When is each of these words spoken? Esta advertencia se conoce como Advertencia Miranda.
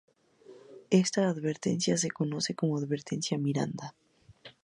Esta 0.89 1.27
advertencia 1.27 1.95
se 1.95 2.09
conoce 2.09 2.55
como 2.55 2.75
Advertencia 2.75 3.37
Miranda. 3.37 3.93